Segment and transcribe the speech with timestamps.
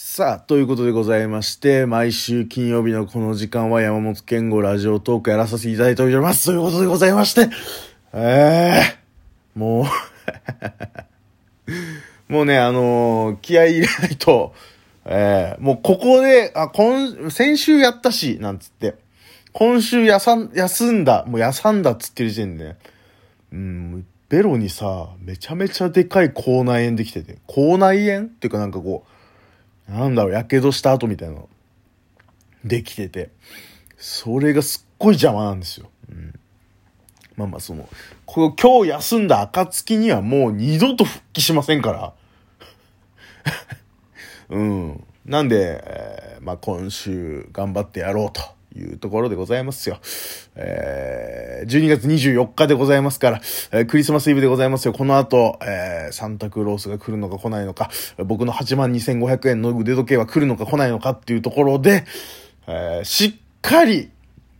[0.00, 6.46] さあ、ということでございまして、毎週金曜日のこの時間は山本健吾ラジオトークやらさせていただいております。
[6.46, 7.48] ということでございまして、
[8.12, 9.88] ええも
[12.28, 14.54] う、 もうね、あのー気合い入れないと、
[15.04, 18.94] ええもうここで、あ、今、先週やったし、なんつって、
[19.52, 22.76] 今週やさん、休んだ、もう休んだっつってる時点でね、
[23.52, 29.17] うん、ベロにさ、めちゃめちゃでかい口内炎できてて、口内炎っていうかなんかこう、
[29.88, 31.48] なんだろう、やけどした後みたいなの、
[32.64, 33.30] できてて、
[33.96, 35.90] それがすっごい邪魔なんですよ。
[36.10, 36.38] うん。
[37.36, 37.88] まあまあ、その、
[38.26, 42.12] この今日休んだ暁にはもう二度と復帰しませんから。
[44.50, 45.04] うん。
[45.24, 48.40] なんで、えーまあ今週頑張ってやろうと
[48.78, 49.98] いうところでございますよ。
[50.54, 53.40] えー、12月24日でございますから、
[53.72, 54.92] えークリスマスイブでございますよ。
[54.92, 57.90] この後、えーサンタクロースが来るのか来ないのか、
[58.24, 62.04] 僕の8万2500円の腕時計は来るのか来ないのかっていうところで、
[62.66, 64.10] えーしっかり、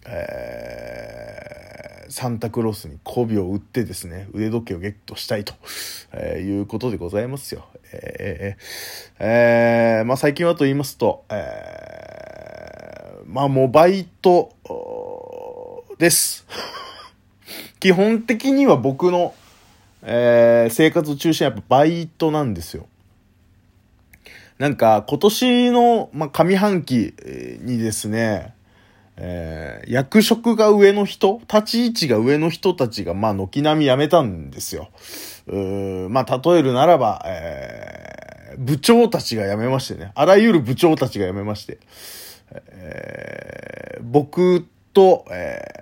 [0.06, 1.78] えー
[2.10, 5.52] サンタクロースに媚びを打ってですね、腕時計をゲットしたいと、
[6.12, 7.66] えーいうことでございますよ。
[7.92, 12.17] えーえーまあ最近はと言いますと、えー
[13.28, 14.54] まあもうバイト
[15.98, 16.46] です。
[17.78, 19.34] 基本的には僕の、
[20.02, 22.86] えー生活中心はやっぱバイトなんですよ。
[24.56, 27.12] なんか今年の、まあ、上半期
[27.60, 28.54] にですね、
[29.18, 34.88] えー役職が上の人、立ち位置が上の人たちが、まあ、軒並み辞めたんですよ。
[35.46, 38.18] うまあ、例えるならば、えー
[38.56, 40.10] 部長たちが辞めましてね。
[40.14, 41.78] あらゆる部長たちが辞めまして。
[42.52, 45.78] えー僕と、えー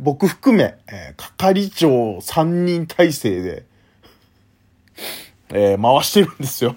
[0.00, 1.88] 僕含め、えー係長
[2.18, 3.64] 3人体制で、
[5.50, 6.76] えー回してるんですよ。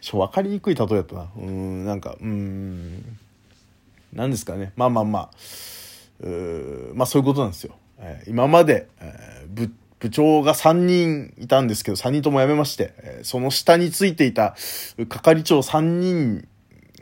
[0.00, 1.28] ちょ、わかりにくい例えだったな。
[1.36, 3.18] うん、なんか、うん、
[4.12, 4.72] なんですかね。
[4.76, 5.30] まあまあまあ、
[6.20, 7.74] うまあそういうことなんですよ。
[7.98, 14.54] えー今まで、えー部、部長が3人いたんですけど、3人とも辞めまして、えーその下についていた
[15.08, 16.48] 係長3人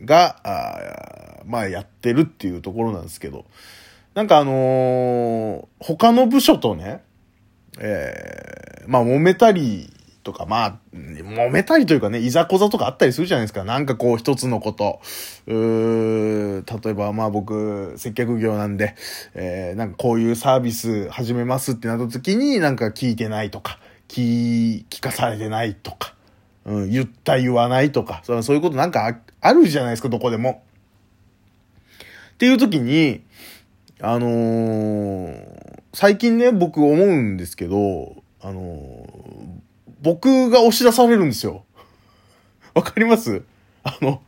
[0.05, 3.45] が、あまあやってるっていうところなんですけど、
[4.15, 7.03] なんかあのー他の部署とね、
[7.79, 9.93] えーまあ揉めたり
[10.23, 13.65] とか、まあ、揉めたりというかね、いざこざとかあったりするじゃないですか。
[13.65, 15.01] なんかこう一つのこと。
[15.47, 18.95] うー例えばまあ僕、接客業なんで、
[19.35, 26.15] えーなんかこういうサービス始めますってなった時になんか聞いてないとか、聞、聞かされてないとか、
[26.65, 30.63] うん、言った言わないとか、そうそういうことなんかあるじゃないですか、どこでも。
[32.35, 33.23] っていう時に、
[34.01, 39.63] あのー最近ね、僕思うんですけど、あのー
[40.01, 41.65] 僕が押し出されるんですよ。
[42.75, 43.43] わかります？
[43.85, 44.21] あの、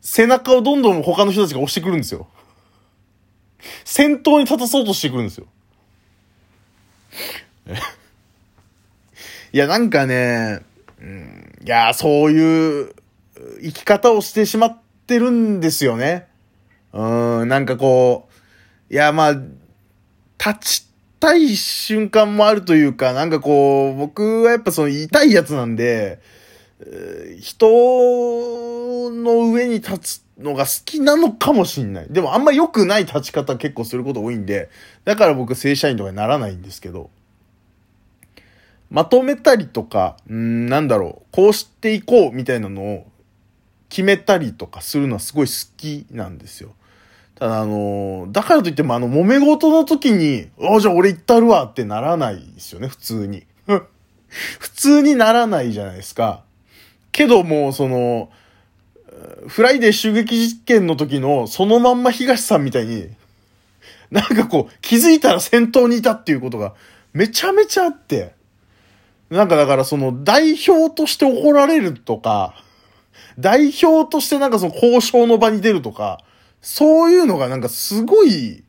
[0.00, 2.26] 背中をどんどん他の人たちが押してくるんですよ。
[3.84, 5.46] 先頭に立たそうとしてくるんですよ。
[9.52, 10.60] いや、なんかね、
[11.00, 12.94] うん、いや、そういう
[13.62, 16.28] 生き方をしてしまってるんですよね。
[16.92, 18.28] うん、なんかこ
[18.90, 20.86] う、いや、まあ、立ち
[21.20, 26.20] たい瞬間もあるというか、なんかこう、僕はやっぱその痛いやつなんで、
[27.40, 27.66] 人
[29.10, 32.06] の上に立つのが好きなのかもしんない。
[32.08, 34.70] でもあんま良くない立ち方結構すること多いんで、
[35.04, 37.10] だから僕正社員とかにならないんですけど、
[38.90, 43.06] まとめたりとか、うん、なんだろう、こうしていこうみたいなのを
[43.90, 46.70] 決めたりとかするのはすごい好きなんですよ。
[47.34, 53.44] ただあのだからといってもあの、揉め事の時に、ああ、じゃあ俺行ったるわってならないですよね、普通に。
[54.58, 56.44] 普通にならないじゃないですか。
[57.12, 58.30] けどもう、その、
[59.48, 63.08] フライデー襲撃事件の時の、そのまんま東さんみたいに、
[64.10, 66.74] なんかこう、気づいたら先頭にいたっていうことが、
[67.12, 68.32] めちゃめちゃあって、
[69.30, 72.54] なんかだからその、代表として怒られるとか、
[73.38, 76.22] 代表としてなんかその交渉の場に出るとか、
[76.60, 78.64] そういうのがなんかすごい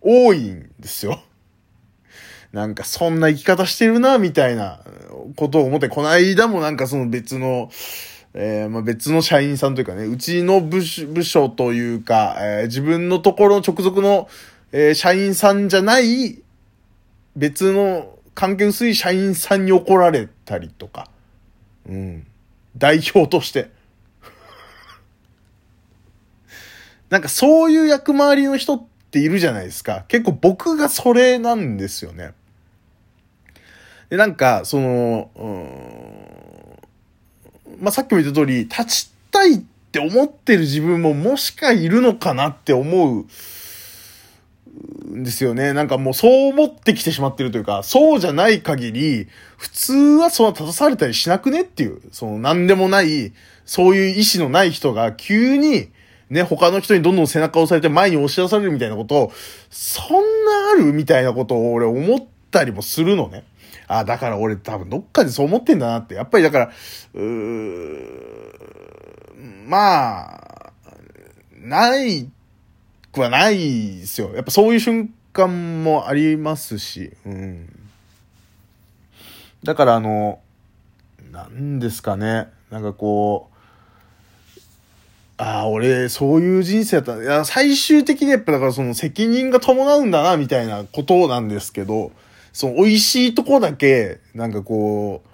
[0.00, 1.22] 多いんですよ。
[2.52, 4.80] なんかそんな生き方してるな、みたいな
[5.36, 7.70] ことを思って、この間もなんかその別の、
[8.34, 14.28] えーまあ、別の社員さんというかね、うちの部署というか、えー自分のところ直属の、
[14.72, 16.42] えー社員さんじゃない、
[17.36, 21.08] 別の関係薄い社員さんに怒られたりとか、
[21.88, 22.26] うん。
[22.76, 23.70] 代表として。
[27.10, 30.04] なんかそういう役回りの人っているじゃないですか。
[30.08, 32.32] 結構僕がそれなんですよね。
[34.12, 35.30] で、なんか、その、
[37.80, 39.58] まあ、さっきも言った通り、立ちたいっ
[39.90, 43.24] て思ってる自分ももしかいるのかなって思う、
[44.74, 45.72] ですよね。
[45.72, 49.28] なんかもうそう思ってきてしまってるというか、そうじゃない限り、
[49.58, 53.32] 普通はそんな立たされたりしなくねっていう、その何でもない、
[53.64, 55.90] そういう意志のない人が急に、
[56.30, 59.32] ね、他の人にどんどん背中を押されて前に押し出されるみたいなことを、
[59.70, 63.44] そんなあるみたいなことを俺思ったりもするのね。
[63.88, 66.14] あ、だから俺多分どっかでそう思ってんだなって。
[66.14, 66.70] やっぱりだから、
[67.14, 68.32] うー
[69.66, 70.72] まあ、
[71.60, 72.30] ない
[73.12, 74.32] くはないですよ。
[74.34, 77.68] やっぱそういう瞬間もありますし、うん。
[79.62, 80.40] だからあの、
[81.30, 82.48] なんですかね。
[82.70, 83.52] なんかこう、
[85.36, 87.22] ああ、俺、そういう人生だった。
[87.22, 92.12] いや、最終的にやっぱだからその責任が伴うんだな、みたいなことなんですけど、
[92.52, 95.28] その美味しいとこだけ、なんかこう、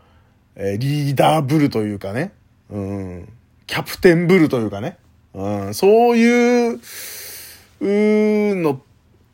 [0.56, 2.32] えー、リーダーブルというかね、
[2.70, 3.32] うん、
[3.66, 4.98] キャプテンブルというかね、
[5.34, 6.80] うん、そういう、
[7.80, 8.80] うのっ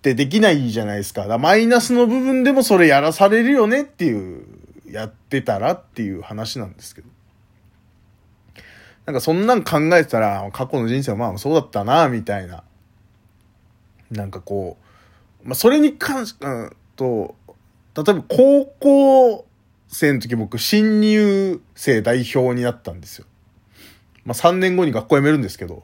[0.03, 1.27] てできないじゃないですか。
[1.27, 4.45] かマイナスの部分でもそれやらされるよねっていう、
[4.91, 7.09] やってたらっていう話なんですけど。
[9.07, 12.65] なんかそんなん考えてたら、過去の人生はまあそうだったな、みたいな。
[14.11, 14.77] なんかこ
[15.45, 17.35] う、まあそれに関し、うんと、
[17.97, 19.47] 例えば高校
[19.89, 23.27] 生の時僕新入生代表になったんですよ。
[24.25, 25.83] まあ3年後に学校辞めるんですけど、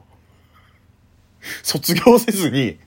[1.63, 2.77] 卒業せずに、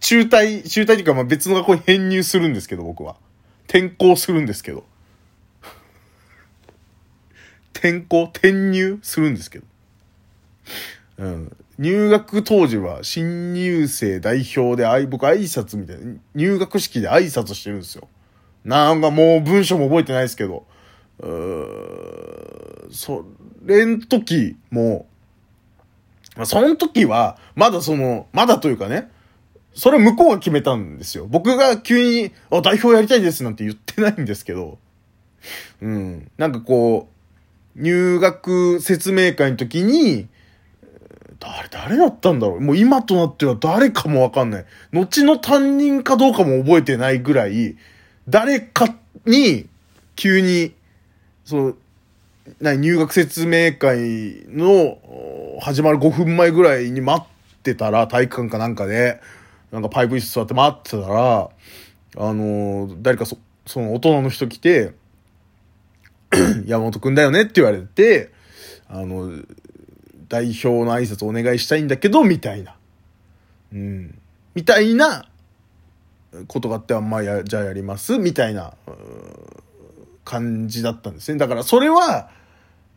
[0.00, 3.16] 中退、中退っていうかまあ別の学校に編入するんですけど僕は。
[3.68, 4.84] 転校するんですけど。
[7.72, 9.64] 転校、転入するんですけど。
[11.18, 11.56] うん。
[11.78, 18.08] 入学当時は新入生代表で、あい、僕挨拶みたいな、入学式で挨拶してるんですよ。
[18.64, 20.66] なんかもう文章も覚えてないですけど。
[21.20, 23.24] うーそ
[23.64, 25.06] れん時も、
[26.44, 29.10] その時は、まだその、まだというかね、
[29.74, 31.26] それ向こうが決めたんですよ。
[31.28, 34.78] 僕が急に、あ、代表やりたいですなんて言ってないんですけど、
[35.80, 36.30] うん。
[36.36, 37.08] なんかこ
[37.76, 40.28] う、入学説明会の時に、
[41.38, 44.64] 誰、誰だったんだろうもう今となっては誰かもわかんない。
[44.92, 47.76] 後の担任かどうかも覚えてないぐらい、
[48.28, 48.94] 誰か
[49.24, 49.68] に、
[50.16, 50.74] 急に、
[51.44, 51.74] その、
[52.60, 54.98] な入学説明会の
[55.60, 59.20] 始まる5分前ぐらいに待ってたら、体育館かなんかで、
[59.70, 61.50] なんかパイプ椅子座って待ってたら、
[62.16, 64.94] あの誰かそ、その大人の人来て、
[66.66, 68.32] 山本くんだよねって言われて、
[68.88, 69.30] あの、
[70.28, 72.76] 代表の挨拶お願いしたいんだけど、みたいな。
[73.72, 74.18] うん。
[74.54, 75.26] みたいな
[76.48, 78.74] ことがあっては、まあや、じゃあやります、みたいな、
[80.24, 81.38] 感じだったんですね。
[81.38, 82.30] だからそれは、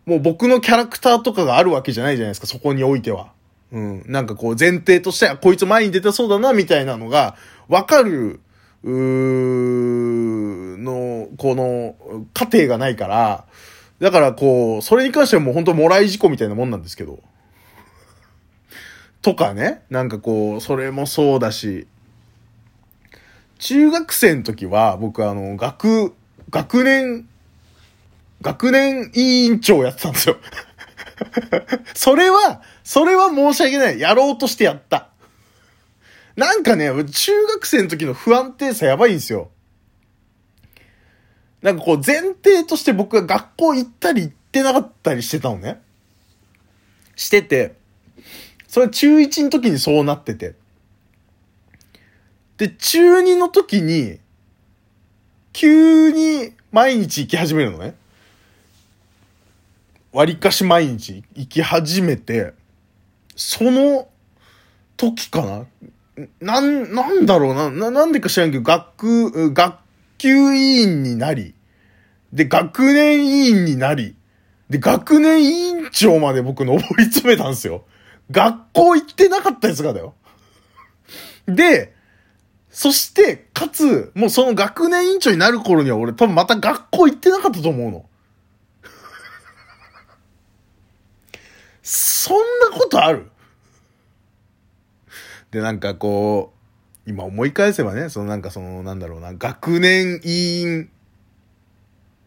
[0.05, 3.31] もう僕のキャラクターとかがあるわけじゃないじゃないですか、そこにおいては。
[3.71, 4.03] うん。
[4.05, 7.35] なんかこう前提としては、こいつ前に出てそうだな、みたいなのが、
[7.67, 8.39] わかる、
[8.83, 11.95] うーの、この、
[12.33, 13.45] 過程がないから、
[13.99, 17.19] だからこう、それに関してはもう本当もらい事故みたいなもんなんですけど。
[19.21, 21.87] とかね、なんかこう、それもそうだし、
[23.59, 26.13] 中学生の時は、僕あの、学、
[26.49, 27.29] 学年、
[28.43, 30.37] 学年委員長やってたんですよ。
[31.95, 33.99] それは、それは申し訳ない。
[33.99, 35.09] やろうとしてやった。
[36.35, 39.49] なんかね、中学生の時の不安定さやばいんですよ。
[41.61, 45.81] なんかこう前提として僕が学校行ったり行ってなかったりしてたのね。
[47.15, 47.75] してて、
[48.67, 50.55] それ中1の時にそうなってて。
[52.57, 54.19] で、中2の時に、
[55.53, 57.95] 急に毎日行き始めるのね。
[60.13, 62.53] 割かし毎日行き始めて、
[63.35, 64.07] その
[64.95, 66.27] 時かな？
[66.39, 69.75] なん、なんだろうな、な、なんでか知らんけど、学、学
[70.19, 71.55] 級委員になり、
[72.31, 74.15] で、学年委員になり、
[74.69, 77.85] で、学年委員長まで僕登り詰めたんですよ。
[78.29, 80.13] 学校行ってなかったやつがだよ。
[81.47, 81.95] で、
[82.69, 88.05] そして、かつ、もうその学年委員長になる頃には俺多分また学校行ってなかったと思うの。
[91.83, 92.37] そん
[92.71, 93.29] なことある？
[95.51, 96.53] で、なんかこ
[97.05, 100.89] う、今思い返せばね、そのなんかその、なんだろうな、学年委員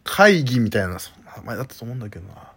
[0.03, 2.53] 会議みたいな、そ名前だったと思うんだけどな。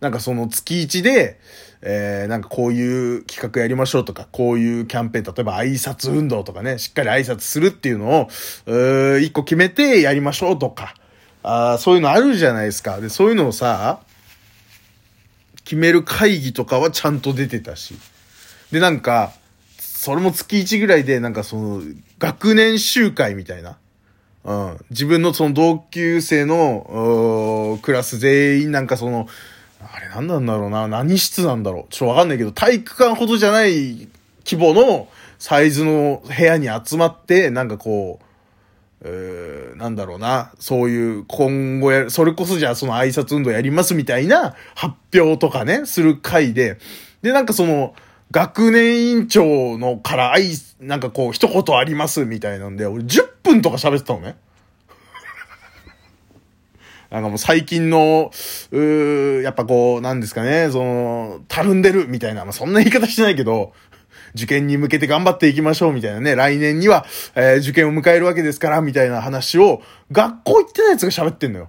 [0.00, 1.38] なんかその月1で、
[1.80, 8.28] えー、なんかこういう企画やりましょうとか、こういうキャンペーン、例えば挨拶運動とかね、しっかり挨拶するっていうのを、
[8.66, 10.94] う一個決めてやりましょうとか、
[11.42, 13.00] あそういうのあるじゃないですか。
[13.00, 14.00] で、そういうのをさ、
[15.64, 17.94] 決める会議とかはちゃんと出てたし。
[18.70, 19.32] で、なんか、
[19.78, 21.82] それも月1ぐらいで、なんかその、
[22.18, 23.78] 学年集会みたいな。
[24.44, 24.84] うん。
[24.90, 29.26] 自分のその同級生の、クラス全員なんかその、
[29.80, 30.88] あれ何なんだろうな。
[30.88, 31.92] 何室なんだろう。
[31.92, 34.08] ちょっとわかんないけど、体育館ほどじゃない
[34.44, 38.23] 規模のサイズの部屋に集まって、なんかこう、
[39.06, 46.78] え、なんだろうな、そういう今後や、それこそじゃあその挨拶運動やりますみたいな発表とかね、する回で、
[47.20, 47.94] で、なんかその、
[48.30, 54.36] 学年委員長のから、い、なんかこう、一言ありますみたいなんで、俺10分とか喋ってたのね。
[57.10, 58.32] なんかもう最近の、
[58.72, 63.72] う、やっぱこう、なんですかね、その、たるんでるみたいな、まあ、そんな言い方してないけど、
[64.34, 71.68] 受験に向けて頑張っていきましょうみたいなね、来年には、えー、受験を迎えるわけですから、みたいな話を、学校行ってない奴が喋ってんのよ。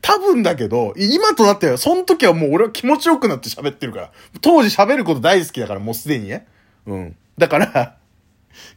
[0.00, 4.12] 多分だけど、今となっては、その時はもう俺は気持ちよくなって喋ってるから。
[4.40, 6.46] 当時喋ること大好きだから、もうすでにね。
[6.86, 7.16] うん。
[7.38, 7.96] だから、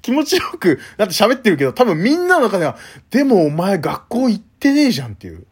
[0.01, 2.77] 気持ちよく、だって喋ってるけど、多分みんなの中では、
[3.09, 5.45] でもお前学校行ってねえじゃんっていう。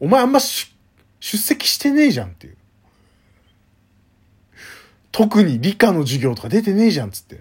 [0.00, 0.68] お前あんま出
[1.20, 2.56] 席してねえじゃんっていう。
[5.16, 7.40] 特に理科の授業とか出てねえじゃんつって。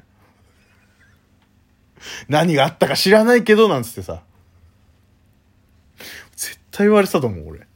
[2.29, 4.24] 何があったか知らないけど、なんつってさ。
[6.38, 7.67] 絶対言われてたと思う、俺。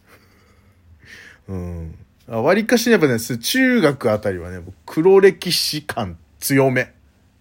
[1.49, 1.95] うん。
[2.27, 6.93] 割かしね、やっぱね、中学あたりはね、黒歴史感強め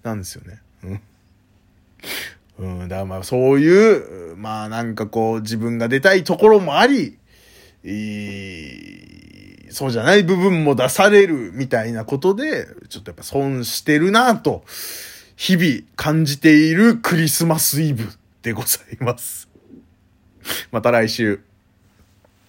[0.03, 0.61] なんですよね。
[2.59, 2.81] うん。
[2.81, 7.19] うん、だからまあそういう、まあなんかこう自分が出たいところもあり、
[9.71, 14.65] そうじゃない部分も出されるみたいなことで、ちょっとやっぱ損してるなと、
[15.37, 18.05] 日々感じているクリスマスイブ
[18.43, 19.49] でございます。
[20.73, 21.48] また来週。